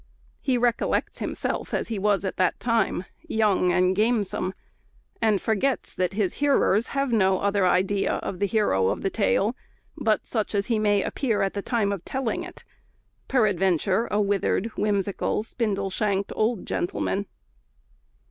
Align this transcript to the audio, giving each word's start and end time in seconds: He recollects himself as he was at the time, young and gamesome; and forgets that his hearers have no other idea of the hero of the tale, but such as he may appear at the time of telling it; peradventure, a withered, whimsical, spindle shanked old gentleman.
He 0.41 0.57
recollects 0.57 1.19
himself 1.19 1.75
as 1.75 1.89
he 1.89 1.99
was 1.99 2.25
at 2.25 2.37
the 2.37 2.53
time, 2.57 3.05
young 3.27 3.71
and 3.71 3.95
gamesome; 3.95 4.55
and 5.21 5.39
forgets 5.39 5.93
that 5.93 6.13
his 6.13 6.33
hearers 6.41 6.87
have 6.87 7.11
no 7.13 7.37
other 7.37 7.67
idea 7.67 8.13
of 8.13 8.39
the 8.39 8.47
hero 8.47 8.87
of 8.87 9.03
the 9.03 9.11
tale, 9.11 9.55
but 9.95 10.25
such 10.25 10.55
as 10.55 10.65
he 10.65 10.79
may 10.79 11.03
appear 11.03 11.43
at 11.43 11.53
the 11.53 11.61
time 11.61 11.91
of 11.91 12.03
telling 12.03 12.41
it; 12.43 12.63
peradventure, 13.27 14.07
a 14.09 14.19
withered, 14.19 14.71
whimsical, 14.75 15.43
spindle 15.43 15.91
shanked 15.91 16.33
old 16.35 16.65
gentleman. 16.65 17.27